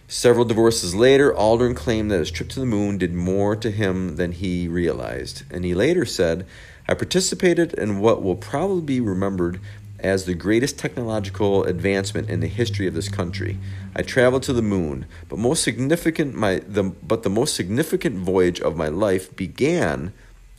Several 0.07 0.45
divorces 0.45 0.95
later, 0.95 1.33
Aldrin 1.33 1.75
claimed 1.75 2.11
that 2.11 2.19
his 2.19 2.31
trip 2.31 2.51
to 2.51 2.61
the 2.61 2.67
moon 2.67 2.99
did 2.99 3.15
more 3.15 3.57
to 3.57 3.71
him 3.71 4.17
than 4.17 4.33
he 4.33 4.69
realized, 4.69 5.45
and 5.51 5.65
he 5.65 5.75
later 5.75 6.05
said, 6.05 6.47
I 6.87 6.95
participated 6.95 7.73
in 7.73 8.01
what 8.01 8.23
will 8.23 8.37
probably 8.37 8.83
be 8.83 9.01
remembered 9.01 9.61
as 10.05 10.27
the 10.27 10.35
greatest 10.35 10.79
technological 10.79 11.65
advancement 11.65 12.29
in 12.29 12.41
the 12.41 12.47
history 12.47 12.87
of 12.87 12.93
this 12.93 13.09
country. 13.09 13.59
I 13.97 14.03
traveled 14.03 14.43
to 14.45 14.53
the 14.53 14.61
moon, 14.61 15.07
but 15.31 15.39
most 15.39 15.63
significant 15.63 16.35
my 16.35 16.61
the 16.67 16.83
but 16.83 17.23
the 17.23 17.31
most 17.31 17.55
significant 17.55 18.19
voyage 18.19 18.61
of 18.61 18.77
my 18.77 18.89
life 18.89 19.35
began 19.35 20.13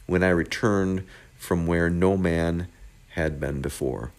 when 0.08 0.24
I 0.24 0.30
returned 0.30 1.06
from 1.38 1.68
where 1.68 1.92
no 1.92 2.18
man 2.18 2.68
had 3.10 3.40
been 3.40 3.62
before. 3.62 4.12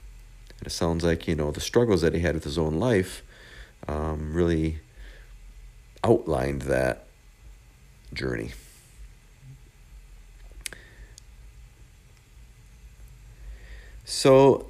And 0.59 0.69
it 0.69 0.71
sounds 0.71 1.03
like 1.03 1.27
you 1.27 1.35
know 1.35 1.51
the 1.51 1.61
struggles 1.61 2.03
that 2.03 2.15
he 2.15 2.21
had 2.21 2.35
with 2.35 2.45
his 2.45 2.57
own 2.57 2.75
life 2.75 3.25
um, 3.89 4.33
really 4.33 4.79
outlined 6.07 6.63
that 6.63 7.07
journey. 8.13 8.53
So 14.05 14.67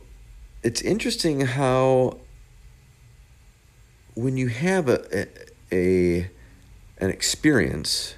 it's 0.62 0.80
interesting 0.80 1.42
how 1.42 2.16
when 4.14 4.38
you 4.38 4.48
have 4.48 4.88
a, 4.88 5.04
a, 5.12 5.26
a 5.70 6.30
an 6.98 7.10
experience 7.10 8.14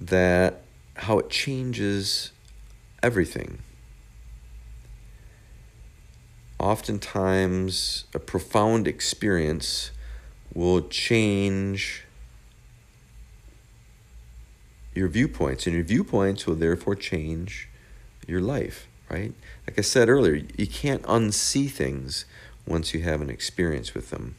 that 0.00 0.62
how 0.96 1.20
it 1.20 1.30
changes 1.30 2.32
everything. 3.04 3.58
Oftentimes, 6.58 8.04
a 8.12 8.18
profound 8.18 8.88
experience 8.88 9.92
will 10.54 10.88
change 10.88 12.04
your 14.94 15.08
viewpoints, 15.08 15.66
and 15.66 15.74
your 15.74 15.84
viewpoints 15.84 16.46
will 16.46 16.56
therefore 16.56 16.94
change 16.94 17.68
your 18.26 18.40
life, 18.40 18.88
right? 19.08 19.32
Like 19.66 19.78
I 19.78 19.82
said 19.82 20.08
earlier, 20.08 20.42
you 20.56 20.66
can't 20.66 21.02
unsee 21.02 21.70
things 21.70 22.24
once 22.66 22.92
you 22.92 23.02
have 23.02 23.20
an 23.20 23.30
experience 23.30 23.94
with 23.94 24.10
them. 24.10 24.36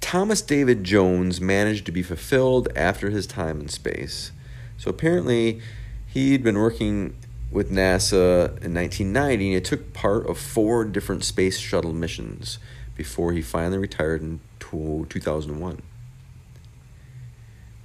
Thomas 0.00 0.40
David 0.40 0.82
Jones 0.82 1.40
managed 1.40 1.86
to 1.86 1.92
be 1.92 2.02
fulfilled 2.02 2.68
after 2.74 3.10
his 3.10 3.26
time 3.26 3.60
in 3.60 3.68
space. 3.68 4.32
So 4.78 4.90
apparently, 4.90 5.60
he'd 6.08 6.42
been 6.42 6.58
working 6.58 7.14
with 7.50 7.70
NASA 7.70 8.48
in 8.62 8.74
1990 8.74 9.46
and 9.46 9.54
he 9.54 9.60
took 9.60 9.92
part 9.92 10.28
of 10.28 10.38
four 10.38 10.84
different 10.84 11.24
space 11.24 11.58
shuttle 11.58 11.92
missions 11.92 12.58
before 12.96 13.32
he 13.32 13.42
finally 13.42 13.78
retired 13.78 14.22
in 14.22 14.40
2001. 14.60 15.82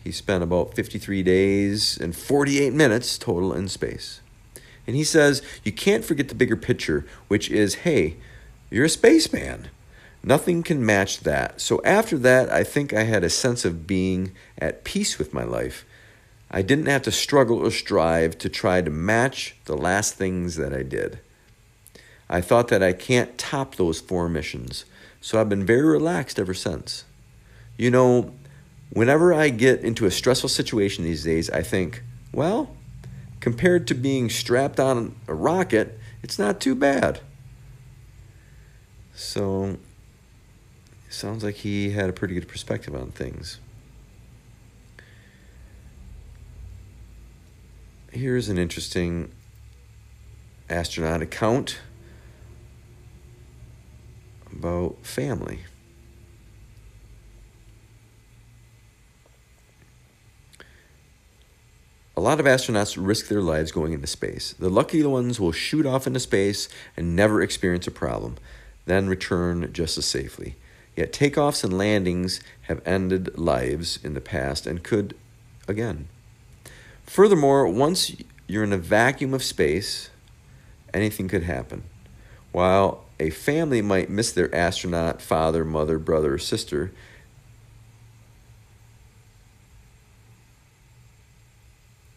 He 0.03 0.11
spent 0.11 0.43
about 0.43 0.75
53 0.75 1.23
days 1.23 1.97
and 1.97 2.15
48 2.15 2.73
minutes 2.73 3.17
total 3.17 3.53
in 3.53 3.67
space. 3.67 4.21
And 4.85 4.95
he 4.95 5.03
says, 5.03 5.41
You 5.63 5.71
can't 5.71 6.05
forget 6.05 6.29
the 6.29 6.35
bigger 6.35 6.55
picture, 6.55 7.07
which 7.27 7.49
is 7.49 7.75
hey, 7.75 8.17
you're 8.69 8.85
a 8.85 8.89
spaceman. 8.89 9.69
Nothing 10.21 10.61
can 10.63 10.85
match 10.85 11.21
that. 11.21 11.59
So 11.59 11.81
after 11.83 12.17
that, 12.19 12.51
I 12.51 12.63
think 12.63 12.93
I 12.93 13.03
had 13.03 13.23
a 13.23 13.29
sense 13.29 13.65
of 13.65 13.87
being 13.87 14.31
at 14.57 14.83
peace 14.83 15.17
with 15.17 15.33
my 15.33 15.43
life 15.43 15.85
I 16.55 16.61
didn't 16.61 16.85
have 16.85 17.01
to 17.01 17.11
struggle 17.11 17.57
or 17.57 17.69
strive 17.69 18.37
to 18.37 18.47
try 18.47 18.81
to 18.81 18.89
match 18.89 19.57
the 19.65 19.75
last 19.75 20.13
things 20.13 20.55
that 20.55 20.73
I 20.73 20.83
did. 20.83 21.19
I 22.29 22.39
thought 22.39 22.69
that 22.69 22.81
I 22.81 22.93
can't 22.93 23.37
top 23.37 23.75
those 23.75 23.99
four 23.99 24.29
missions, 24.29 24.85
so 25.19 25.39
I've 25.39 25.49
been 25.49 25.65
very 25.65 25.83
relaxed 25.83 26.39
ever 26.39 26.53
since. 26.53 27.03
You 27.75 27.91
know, 27.91 28.33
whenever 28.89 29.33
I 29.33 29.49
get 29.49 29.81
into 29.81 30.05
a 30.05 30.11
stressful 30.11 30.47
situation 30.47 31.03
these 31.03 31.25
days, 31.25 31.49
I 31.49 31.61
think, 31.61 32.03
well, 32.31 32.73
compared 33.41 33.85
to 33.87 33.93
being 33.93 34.29
strapped 34.29 34.79
on 34.79 35.13
a 35.27 35.33
rocket, 35.33 35.99
it's 36.23 36.39
not 36.39 36.61
too 36.61 36.73
bad. 36.73 37.19
So, 39.13 39.75
sounds 41.09 41.43
like 41.43 41.55
he 41.55 41.89
had 41.89 42.09
a 42.09 42.13
pretty 42.13 42.33
good 42.33 42.47
perspective 42.47 42.95
on 42.95 43.11
things. 43.11 43.59
Here's 48.15 48.47
an 48.47 48.57
interesting 48.57 49.29
astronaut 50.69 51.21
account 51.21 51.79
about 54.53 54.95
family. 55.03 55.59
A 62.15 62.21
lot 62.21 62.39
of 62.39 62.45
astronauts 62.45 62.95
risk 62.97 63.27
their 63.27 63.41
lives 63.41 63.73
going 63.73 63.91
into 63.91 64.07
space. 64.07 64.53
The 64.53 64.69
lucky 64.69 65.03
ones 65.03 65.37
will 65.37 65.51
shoot 65.51 65.85
off 65.85 66.07
into 66.07 66.21
space 66.21 66.69
and 66.95 67.17
never 67.17 67.41
experience 67.41 67.85
a 67.85 67.91
problem, 67.91 68.37
then 68.85 69.09
return 69.09 69.73
just 69.73 69.97
as 69.97 70.05
safely. 70.05 70.55
Yet 70.95 71.11
takeoffs 71.11 71.65
and 71.65 71.77
landings 71.77 72.39
have 72.63 72.81
ended 72.87 73.37
lives 73.37 73.99
in 74.01 74.13
the 74.13 74.21
past 74.21 74.65
and 74.65 74.81
could 74.81 75.15
again. 75.67 76.07
Furthermore, 77.05 77.67
once 77.67 78.15
you're 78.47 78.63
in 78.63 78.73
a 78.73 78.77
vacuum 78.77 79.33
of 79.33 79.43
space, 79.43 80.09
anything 80.93 81.27
could 81.27 81.43
happen. 81.43 81.83
While 82.51 83.05
a 83.19 83.29
family 83.29 83.81
might 83.81 84.09
miss 84.09 84.31
their 84.31 84.53
astronaut 84.53 85.21
father, 85.21 85.63
mother, 85.63 85.99
brother, 85.99 86.33
or 86.33 86.37
sister, 86.37 86.91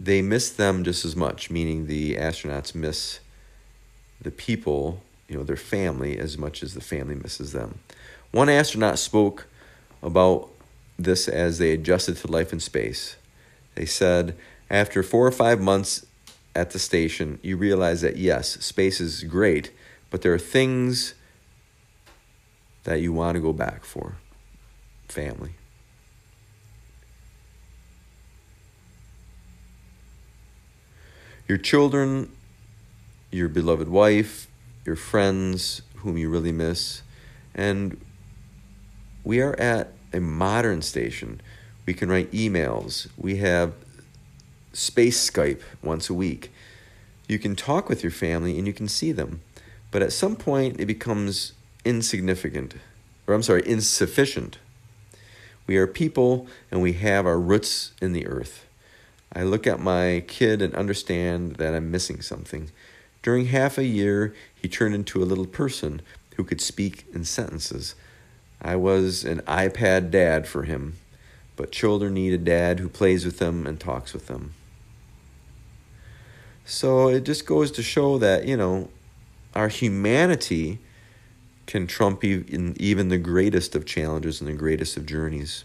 they 0.00 0.23
miss 0.23 0.50
them 0.50 0.85
just 0.85 1.04
as 1.04 1.16
much, 1.16 1.50
meaning 1.50 1.87
the 1.87 2.16
astronauts 2.16 2.75
miss 2.75 3.21
the 4.21 4.30
people, 4.30 5.02
you 5.28 5.37
know, 5.37 5.45
their 5.45 5.57
family 5.57 6.18
as 6.18 6.38
much 6.38 6.62
as 6.62 6.75
the 6.75 6.80
family 6.80 7.14
misses 7.14 7.52
them. 7.52 7.78
One 8.30 8.49
astronaut 8.49 8.99
spoke 8.99 9.47
about 10.02 10.49
this 10.99 11.28
as 11.28 11.59
they 11.59 11.73
adjusted 11.73 12.16
to 12.18 12.30
life 12.30 12.52
in 12.52 12.61
space. 12.61 13.16
They 13.75 13.87
said, 13.87 14.37
after 14.70 15.02
four 15.02 15.26
or 15.26 15.32
five 15.32 15.60
months 15.60 16.04
at 16.54 16.70
the 16.70 16.78
station, 16.78 17.38
you 17.42 17.56
realize 17.56 18.00
that 18.02 18.16
yes, 18.16 18.64
space 18.64 19.00
is 19.00 19.25
great, 19.25 19.70
but 20.10 20.22
there 20.22 20.32
are 20.34 20.38
things 20.38 21.14
that 22.84 23.00
you 23.00 23.12
want 23.12 23.34
to 23.34 23.40
go 23.40 23.52
back 23.52 23.84
for 23.84 24.16
family. 25.08 25.52
Your 31.46 31.58
children, 31.58 32.30
your 33.30 33.48
beloved 33.48 33.88
wife, 33.88 34.48
your 34.84 34.96
friends 34.96 35.82
whom 35.96 36.18
you 36.18 36.28
really 36.28 36.52
miss, 36.52 37.02
and 37.54 37.98
we 39.25 39.40
are 39.40 39.58
at 39.58 39.92
a 40.12 40.20
modern 40.20 40.82
station. 40.82 41.40
We 41.87 41.94
can 41.94 42.10
write 42.10 42.30
emails. 42.32 43.08
We 43.16 43.37
have 43.37 43.72
space 44.72 45.30
Skype 45.30 45.62
once 45.82 46.08
a 46.08 46.14
week. 46.14 46.52
You 47.26 47.38
can 47.38 47.56
talk 47.56 47.88
with 47.88 48.02
your 48.02 48.12
family 48.12 48.56
and 48.58 48.66
you 48.66 48.72
can 48.72 48.88
see 48.88 49.12
them. 49.12 49.40
But 49.90 50.02
at 50.02 50.12
some 50.12 50.37
point, 50.37 50.80
it 50.80 50.87
becomes 50.87 51.52
insignificant, 51.84 52.75
or 53.26 53.34
I'm 53.34 53.42
sorry, 53.42 53.62
insufficient. 53.66 54.58
We 55.66 55.76
are 55.76 55.87
people 55.87 56.46
and 56.70 56.80
we 56.82 56.94
have 56.94 57.26
our 57.26 57.38
roots 57.38 57.92
in 58.00 58.12
the 58.12 58.26
earth. 58.26 58.66
I 59.32 59.42
look 59.42 59.66
at 59.66 59.80
my 59.80 60.25
kid 60.26 60.62
and 60.62 60.75
understand 60.75 61.56
that 61.56 61.75
I'm 61.75 61.90
missing 61.90 62.22
something. 62.22 62.70
During 63.22 63.46
half 63.46 63.76
a 63.76 63.84
year, 63.84 64.34
he 64.54 64.68
turned 64.68 64.94
into 64.94 65.22
a 65.22 65.26
little 65.26 65.46
person 65.46 66.00
who 66.37 66.44
could 66.44 66.60
speak 66.60 67.04
in 67.12 67.25
sentences. 67.25 67.94
I 68.62 68.76
was 68.76 69.25
an 69.25 69.40
iPad 69.42 70.10
dad 70.10 70.48
for 70.48 70.62
him, 70.62 70.96
but 71.56 71.72
children 71.72 72.14
need 72.14 72.32
a 72.32 72.38
dad 72.38 72.80
who 72.80 72.88
plays 72.88 73.25
with 73.25 73.38
them 73.38 73.66
and 73.66 73.78
talks 73.78 74.12
with 74.12 74.28
them. 74.28 74.54
So 76.70 77.08
it 77.08 77.25
just 77.25 77.46
goes 77.46 77.70
to 77.72 77.82
show 77.82 78.18
that, 78.18 78.46
you 78.46 78.54
know, 78.54 78.90
our 79.54 79.68
humanity 79.68 80.78
can 81.66 81.87
trump 81.87 82.22
even 82.22 82.76
even 82.78 83.08
the 83.08 83.16
greatest 83.16 83.75
of 83.75 83.87
challenges 83.87 84.42
and 84.42 84.48
the 84.50 84.52
greatest 84.52 84.98
of 84.98 85.06
journeys. 85.06 85.64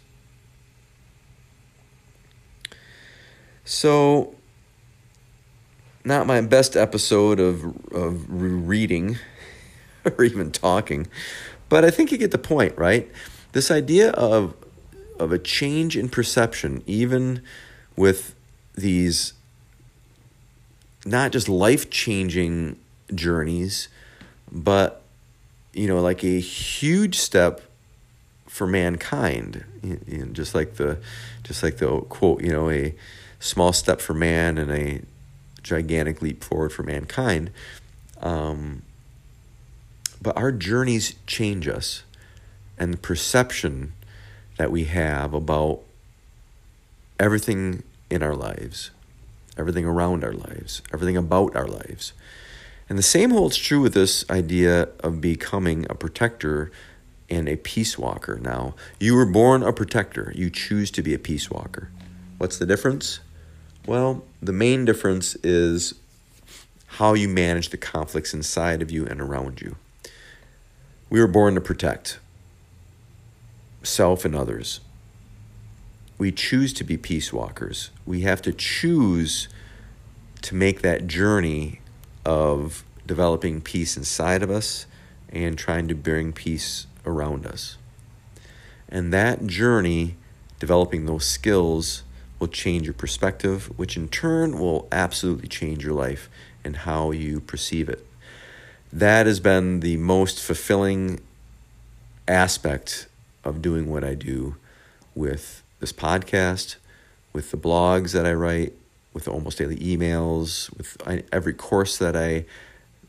So, 3.66 4.36
not 6.06 6.26
my 6.26 6.40
best 6.40 6.78
episode 6.78 7.38
of, 7.38 7.66
of 7.92 8.26
reading 8.30 9.18
or 10.06 10.24
even 10.24 10.54
talking, 10.54 11.08
but 11.68 11.84
I 11.84 11.92
think 11.92 12.14
you 12.14 12.18
get 12.18 12.32
the 12.32 12.38
point, 12.38 12.78
right? 12.78 13.12
This 13.52 13.70
idea 13.70 14.12
of 14.12 14.56
of 15.20 15.34
a 15.34 15.38
change 15.38 15.98
in 15.98 16.08
perception, 16.08 16.82
even 16.88 17.44
with 17.98 18.36
these 18.74 19.34
not 21.06 21.32
just 21.32 21.50
life 21.50 21.90
changing 21.90 22.78
journeys, 23.14 23.90
but 24.52 25.02
you 25.74 25.88
know, 25.88 26.02
like 26.02 26.24
a 26.24 26.40
huge 26.40 27.18
step 27.18 27.62
for 28.48 28.68
mankind. 28.68 29.64
You 29.82 30.00
know, 30.26 30.26
just 30.32 30.54
like 30.54 30.76
the, 30.76 31.00
just 31.44 31.64
like 31.64 31.78
the 31.78 32.02
quote, 32.02 32.44
you 32.44 32.52
know, 32.52 32.70
a 32.70 32.94
small 33.40 33.74
step 33.74 34.00
for 34.00 34.14
man 34.14 34.58
and 34.58 34.72
a 34.72 35.02
gigantic 35.64 36.22
leap 36.22 36.44
forward 36.44 36.72
for 36.72 36.84
mankind. 36.84 37.50
Um, 38.22 38.84
but 40.22 40.38
our 40.38 40.52
journeys 40.52 41.16
change 41.28 41.68
us, 41.68 42.04
and 42.78 42.94
the 42.94 42.98
perception 42.98 43.94
that 44.58 44.72
we 44.72 44.86
have 44.86 45.34
about 45.34 45.82
everything 47.20 47.84
in 48.10 48.24
our 48.24 48.36
lives, 48.36 48.92
everything 49.58 49.86
around 49.86 50.24
our 50.24 50.34
lives, 50.34 50.82
everything 50.94 51.18
about 51.18 51.56
our 51.56 51.68
lives. 51.68 52.14
And 52.90 52.98
the 52.98 53.04
same 53.04 53.32
holds 53.32 53.58
true 53.58 53.82
with 53.82 53.94
this 53.94 54.30
idea 54.30 54.90
of 55.00 55.22
becoming 55.22 55.86
a 55.90 55.96
protector 55.96 56.72
and 57.30 57.48
a 57.48 57.56
peace 57.56 57.98
walker. 57.98 58.40
Now, 58.42 58.76
you 59.00 59.16
were 59.16 59.26
born 59.26 59.64
a 59.64 59.74
protector, 59.74 60.32
you 60.36 60.50
choose 60.50 60.92
to 60.92 61.02
be 61.02 61.14
a 61.14 61.20
peace 61.20 61.50
walker. 61.50 61.90
What's 62.38 62.58
the 62.58 62.66
difference? 62.66 63.20
Well, 63.86 64.24
the 64.42 64.54
main 64.54 64.86
difference 64.86 65.36
is 65.44 65.96
how 66.88 67.14
you 67.14 67.28
manage 67.28 67.70
the 67.70 67.78
conflicts 67.78 68.34
inside 68.34 68.82
of 68.82 68.92
you 68.92 69.06
and 69.06 69.20
around 69.20 69.62
you. 69.62 69.76
We 71.10 71.20
were 71.20 71.28
born 71.28 71.56
to 71.56 71.62
protect 71.62 72.20
self 73.82 74.26
and 74.26 74.36
others. 74.36 74.80
We 76.24 76.32
choose 76.32 76.72
to 76.76 76.86
be 76.86 76.96
peace 76.96 77.34
walkers. 77.34 77.90
We 78.06 78.22
have 78.22 78.42
to 78.44 78.54
choose 78.54 79.50
to 80.44 80.56
make 80.56 80.82
that 80.82 81.06
journey 81.06 81.82
of 82.24 82.86
developing 83.06 83.60
peace 83.60 83.98
inside 83.98 84.42
of 84.42 84.50
us 84.50 84.86
and 85.28 85.58
trying 85.58 85.90
to 85.90 85.96
bring 85.96 86.32
peace 86.32 86.88
around 87.06 87.46
us. 87.46 87.76
And 88.88 89.12
that 89.12 89.48
journey, 89.48 90.16
developing 90.60 91.08
those 91.08 91.26
skills, 91.26 92.04
will 92.40 92.48
change 92.48 92.86
your 92.86 92.94
perspective, 92.94 93.78
which 93.78 93.98
in 93.98 94.08
turn 94.08 94.58
will 94.58 94.88
absolutely 94.94 95.50
change 95.50 95.84
your 95.84 95.92
life 95.94 96.30
and 96.64 96.78
how 96.78 97.12
you 97.12 97.42
perceive 97.42 97.90
it 97.90 98.08
that 98.94 99.26
has 99.26 99.42
been 99.42 99.82
the 99.82 99.98
most 99.98 100.40
fulfilling 100.40 101.20
aspect 102.30 103.10
of 103.44 103.62
doing 103.62 103.90
what 103.90 104.06
I 104.06 104.14
do 104.14 104.56
with 105.16 105.63
this 105.84 105.92
podcast, 105.92 106.78
with 107.34 107.52
the 107.52 107.58
blogs 107.58 108.14
that 108.14 108.26
I 108.26 108.32
write, 108.32 108.72
with 109.14 109.26
the 109.26 109.32
almost 109.32 109.58
daily 109.58 109.76
emails, 109.76 110.76
with 110.78 110.96
uh, 111.06 111.18
every 111.30 111.52
course 111.52 111.98
that 111.98 112.16
I 112.16 112.46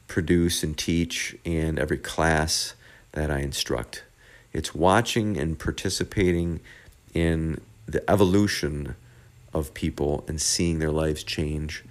produce 0.09 0.65
and 0.65 0.77
teach, 0.77 1.37
and 1.47 1.79
every 1.79 1.99
class 1.99 2.75
that 3.13 3.31
I 3.31 3.39
instruct. 3.43 4.03
It's 4.53 4.75
watching 4.75 5.39
and 5.39 5.57
participating 5.57 6.59
in 7.15 7.61
the 7.87 8.03
evolution 8.11 8.97
of 9.53 9.73
people 9.73 10.25
and 10.27 10.41
seeing 10.41 10.81
their 10.81 10.91
lives 10.91 11.23
change, 11.23 11.85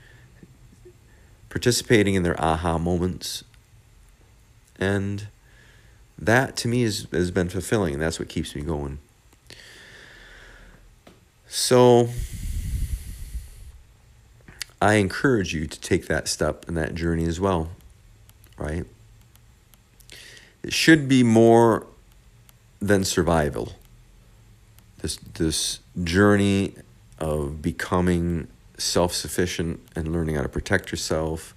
participating 1.48 2.16
in 2.16 2.24
their 2.24 2.40
aha 2.44 2.78
moments, 2.78 3.46
and 4.78 5.28
that 6.20 6.58
to 6.58 6.68
me 6.68 6.84
is, 6.84 7.08
has 7.14 7.32
been 7.32 7.48
fulfilling, 7.48 7.94
and 7.94 8.04
that's 8.04 8.20
what 8.20 8.28
keeps 8.28 8.54
me 8.54 8.64
going. 8.64 9.00
So 11.56 12.10
I 14.82 14.96
encourage 14.96 15.54
you 15.54 15.68
to 15.68 15.80
take 15.80 16.08
that 16.08 16.28
step 16.28 16.68
and 16.68 16.76
that 16.78 16.96
journey 16.96 17.26
as 17.26 17.40
well, 17.40 17.70
right? 18.58 18.86
It 20.64 20.74
should 20.74 21.08
be 21.08 21.22
more 21.22 21.86
than 22.80 23.04
survival. 23.04 23.74
This 25.04 25.18
this 25.36 25.80
journey 26.04 26.74
of 27.20 27.62
becoming 27.62 28.48
self-sufficient 28.80 29.80
and 29.96 30.12
learning 30.12 30.38
how 30.38 30.42
to 30.42 30.50
protect 30.50 30.92
yourself 30.92 31.54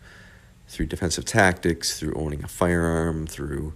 through 0.68 0.86
defensive 0.86 1.24
tactics, 1.24 1.98
through 1.98 2.12
owning 2.12 2.44
a 2.44 2.48
firearm, 2.48 3.26
through 3.26 3.72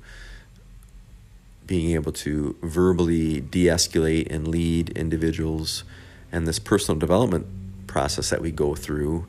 being 1.66 1.92
able 1.92 2.12
to 2.12 2.56
verbally 2.62 3.40
de 3.40 3.68
escalate 3.68 4.30
and 4.30 4.46
lead 4.46 4.90
individuals, 4.90 5.82
and 6.32 6.46
this 6.46 6.58
personal 6.58 6.98
development 6.98 7.46
process 7.86 8.30
that 8.30 8.40
we 8.40 8.50
go 8.50 8.74
through, 8.74 9.26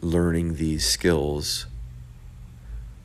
learning 0.00 0.56
these 0.56 0.84
skills. 0.88 1.66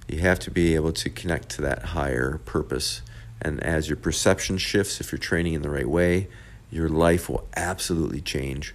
You 0.08 0.20
have 0.20 0.40
to 0.40 0.52
be 0.52 0.76
able 0.76 0.94
to 0.94 1.10
connect 1.10 1.50
to 1.50 1.62
that 1.62 1.86
higher 1.86 2.40
purpose. 2.46 3.02
And 3.42 3.64
as 3.64 3.88
your 3.88 3.98
perception 3.98 4.58
shifts, 4.58 5.00
if 5.00 5.12
you're 5.12 5.20
training 5.20 5.54
in 5.54 5.62
the 5.62 5.70
right 5.70 5.88
way, 5.88 6.28
your 6.72 6.90
life 6.90 7.30
will 7.30 7.48
absolutely 7.56 8.22
change. 8.22 8.74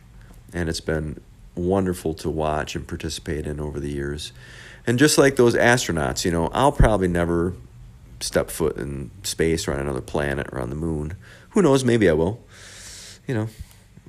And 0.52 0.68
it's 0.68 0.80
been 0.80 1.20
wonderful 1.54 2.14
to 2.14 2.30
watch 2.30 2.74
and 2.74 2.87
participate 2.87 3.46
in 3.46 3.61
over 3.61 3.80
the 3.80 3.90
years. 3.90 4.33
And 4.87 4.98
just 4.98 5.18
like 5.18 5.37
those 5.37 5.54
astronauts, 5.54 6.24
you 6.24 6.30
know, 6.30 6.48
I'll 6.48 6.72
probably 6.72 7.09
never 7.09 7.54
step 8.20 8.50
foot 8.50 8.76
in 8.76 9.11
space 9.22 9.66
or 9.66 9.74
on 9.74 9.80
another 9.80 10.00
planet 10.00 10.48
or 10.52 10.61
on 10.61 10.70
the 10.70 10.76
moon. 10.76 11.16
Who 11.50 11.62
knows? 11.62 11.85
Maybe 11.85 12.09
I 12.09 12.12
will. 12.12 12.40
You 13.26 13.35
know, 13.35 13.48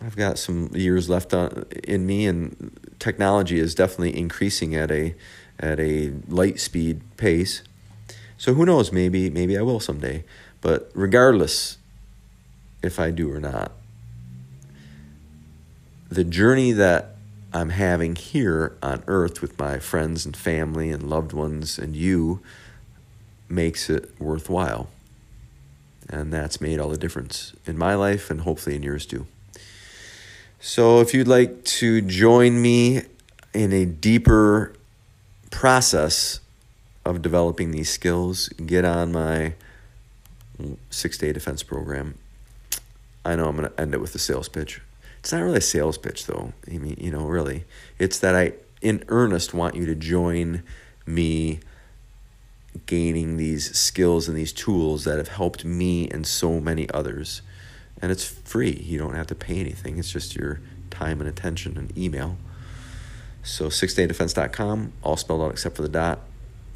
I've 0.06 0.16
got 0.16 0.38
some 0.38 0.70
years 0.74 1.10
left 1.10 1.34
on, 1.34 1.66
in 1.84 2.06
me, 2.06 2.28
and 2.28 2.96
technology 3.00 3.58
is 3.58 3.74
definitely 3.74 4.16
increasing 4.16 4.76
at 4.76 4.92
a 4.92 5.16
at 5.60 5.80
a 5.80 6.14
light 6.28 6.60
speed 6.60 7.02
pace. 7.18 7.64
So 8.38 8.54
who 8.54 8.66
knows? 8.66 8.92
Maybe 8.92 9.32
maybe 9.32 9.58
I 9.58 9.64
will 9.64 9.80
someday. 9.80 10.24
But 10.62 10.92
regardless, 10.94 11.80
if 12.84 13.00
I 13.00 13.10
do 13.10 13.32
or 13.32 13.40
not, 13.40 13.72
the 16.10 16.24
journey 16.24 16.72
that 16.74 17.16
I'm 17.52 17.70
having 17.70 18.16
here 18.16 18.78
on 18.84 19.04
earth 19.08 19.42
with 19.42 19.58
my 19.58 19.80
friends 19.80 20.24
and 20.24 20.38
family 20.38 20.92
and 20.92 21.10
loved 21.10 21.34
ones 21.34 21.80
and 21.80 21.96
you 21.96 22.42
makes 23.50 23.90
it 23.90 24.12
worthwhile. 24.20 24.90
And 26.08 26.32
that's 26.32 26.62
made 26.62 26.80
all 26.80 26.90
the 26.90 26.98
difference 26.98 27.54
in 27.66 27.76
my 27.76 27.96
life 27.96 28.30
and 28.30 28.42
hopefully 28.42 28.76
in 28.76 28.84
yours 28.84 29.08
too. 29.08 29.26
So 30.60 31.00
if 31.02 31.14
you'd 31.14 31.28
like 31.28 31.64
to 31.66 32.02
join 32.02 32.62
me 32.62 33.02
in 33.54 33.72
a 33.72 33.86
deeper 33.86 34.74
process 35.52 36.40
of 37.06 37.22
developing 37.22 37.72
these 37.72 37.90
skills, 37.90 38.50
get 38.50 38.84
on 38.84 39.12
my 39.12 39.54
six 40.90 41.18
day 41.18 41.32
defense 41.32 41.64
program. 41.64 42.18
I 43.24 43.36
know 43.36 43.48
I'm 43.48 43.58
going 43.58 43.70
to 43.70 43.82
end 43.82 43.94
it 43.94 44.02
with 44.02 44.14
a 44.16 44.20
sales 44.20 44.50
pitch. 44.50 44.82
It's 45.20 45.32
not 45.32 45.42
really 45.42 45.58
a 45.58 45.62
sales 45.62 45.98
pitch, 45.98 46.28
though. 46.28 46.54
I 46.68 46.78
mean, 46.78 46.98
you 47.00 47.12
know, 47.12 47.26
really. 47.26 47.64
It's 47.98 48.20
that 48.20 48.36
I, 48.36 48.54
in 48.82 49.04
earnest, 49.08 49.54
want 49.54 49.76
you 49.76 49.86
to 49.88 49.96
join 49.96 50.62
me 51.06 51.60
gaining 52.86 53.38
these 53.38 53.76
skills 53.76 54.28
and 54.28 54.38
these 54.38 54.54
tools 54.54 55.04
that 55.06 55.18
have 55.18 55.30
helped 55.30 55.66
me 55.66 56.08
and 56.10 56.28
so 56.28 56.60
many 56.60 56.90
others. 56.92 57.42
And 58.02 58.12
it's 58.12 58.26
free. 58.26 58.72
You 58.72 58.98
don't 58.98 59.16
have 59.16 59.28
to 59.28 59.36
pay 59.36 59.60
anything. 59.60 59.98
It's 59.98 60.12
just 60.12 60.36
your 60.36 60.60
time 60.90 61.20
and 61.20 61.30
attention 61.30 61.78
and 61.78 61.98
email. 61.98 62.38
So 63.44 63.68
sixdaydefense.com, 63.68 64.94
all 65.04 65.18
spelled 65.18 65.42
out 65.42 65.52
except 65.52 65.76
for 65.76 65.82
the 65.82 65.90
dot. 65.90 66.20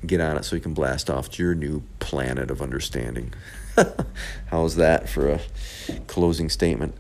Get 0.05 0.21
on 0.21 0.37
it 0.37 0.45
so 0.45 0.55
you 0.55 0.61
can 0.61 0.73
blast 0.73 1.09
off 1.09 1.29
to 1.31 1.43
your 1.43 1.55
new 1.55 1.83
planet 1.99 2.49
of 2.49 2.61
understanding. 2.61 3.33
How's 4.47 4.75
that 4.75 5.09
for 5.09 5.29
a 5.29 5.39
closing 6.07 6.49
statement? 6.49 6.95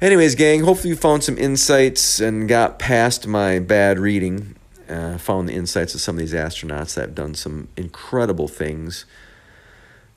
Anyways, 0.00 0.34
gang, 0.34 0.62
hopefully 0.62 0.90
you 0.90 0.96
found 0.96 1.24
some 1.24 1.38
insights 1.38 2.20
and 2.20 2.46
got 2.46 2.78
past 2.78 3.26
my 3.26 3.58
bad 3.58 3.98
reading. 3.98 4.56
Uh, 4.88 5.16
found 5.18 5.48
the 5.48 5.54
insights 5.54 5.94
of 5.94 6.00
some 6.00 6.16
of 6.16 6.20
these 6.20 6.34
astronauts 6.34 6.94
that 6.94 7.00
have 7.00 7.14
done 7.14 7.34
some 7.34 7.68
incredible 7.76 8.46
things. 8.46 9.06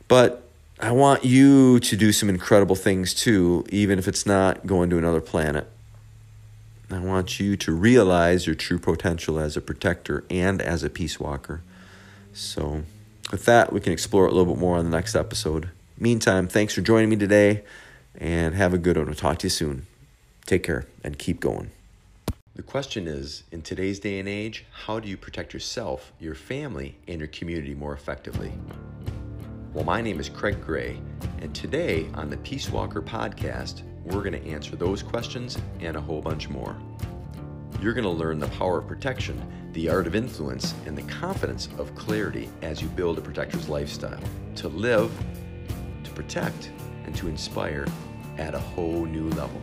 But 0.08 0.49
I 0.82 0.92
want 0.92 1.26
you 1.26 1.82
to 1.82 1.98
do 1.98 2.14
some 2.14 2.30
incredible 2.30 2.76
things 2.76 3.14
too, 3.14 3.66
even 3.70 4.00
if 4.00 4.08
it's 4.08 4.26
not 4.26 4.66
going 4.66 4.90
to 4.92 4.98
another 4.98 5.20
planet. 5.20 5.70
I 6.90 7.00
want 7.00 7.38
you 7.38 7.58
to 7.58 7.74
realize 7.74 8.48
your 8.48 8.56
true 8.56 8.80
potential 8.80 9.40
as 9.40 9.58
a 9.58 9.62
protector 9.62 10.24
and 10.30 10.62
as 10.62 10.82
a 10.82 10.90
peace 10.90 11.20
walker. 11.20 11.62
So, 12.34 12.84
with 13.30 13.44
that, 13.44 13.74
we 13.74 13.82
can 13.82 13.92
explore 13.92 14.26
it 14.26 14.32
a 14.32 14.36
little 14.36 14.54
bit 14.54 14.60
more 14.60 14.78
on 14.78 14.86
the 14.86 14.96
next 14.96 15.16
episode. 15.16 15.70
Meantime, 15.98 16.48
thanks 16.48 16.74
for 16.74 16.82
joining 16.82 17.10
me 17.10 17.18
today 17.18 17.64
and 18.16 18.56
have 18.56 18.74
a 18.74 18.78
good 18.78 18.96
one. 18.96 19.08
We'll 19.08 19.16
talk 19.16 19.40
to 19.40 19.48
you 19.48 19.52
soon. 19.52 19.86
Take 20.46 20.64
care 20.64 20.88
and 21.04 21.20
keep 21.20 21.42
going. 21.42 21.72
The 22.56 22.64
question 22.64 23.06
is 23.06 23.44
in 23.52 23.64
today's 23.64 24.00
day 24.00 24.18
and 24.18 24.30
age, 24.30 24.66
how 24.86 25.02
do 25.02 25.10
you 25.10 25.18
protect 25.18 25.54
yourself, 25.54 26.14
your 26.20 26.36
family, 26.36 26.96
and 27.06 27.20
your 27.20 27.28
community 27.28 27.76
more 27.76 27.94
effectively? 27.94 28.54
Well, 29.72 29.86
my 29.86 30.02
name 30.02 30.20
is 30.20 30.30
Craig 30.30 30.60
Gray, 30.66 31.00
and 31.42 31.54
today 31.54 32.08
on 32.16 32.32
the 32.32 32.38
Peace 32.38 32.72
Walker 32.72 33.04
podcast, 33.04 33.84
we're 34.04 34.24
going 34.24 34.34
to 34.34 34.50
answer 34.50 34.76
those 34.76 35.04
questions 35.04 35.60
and 35.80 35.96
a 35.96 36.02
whole 36.02 36.24
bunch 36.24 36.50
more. 36.50 36.76
You're 37.80 37.94
going 37.94 38.04
to 38.04 38.10
learn 38.10 38.40
the 38.40 38.48
power 38.48 38.80
of 38.80 38.88
protection, 38.88 39.40
the 39.74 39.88
art 39.88 40.08
of 40.08 40.16
influence, 40.16 40.74
and 40.88 40.98
the 40.98 41.04
confidence 41.04 41.70
of 41.78 41.94
clarity 41.94 42.50
as 42.64 42.82
you 42.82 42.88
build 42.88 43.20
a 43.20 43.22
protector's 43.22 43.70
lifestyle 43.70 44.20
to 44.56 44.70
live, 44.70 45.12
to 46.04 46.10
protect, 46.12 46.72
and 47.06 47.16
to 47.18 47.28
inspire 47.28 47.86
at 48.40 48.56
a 48.56 48.60
whole 48.60 49.06
new 49.06 49.30
level. 49.30 49.62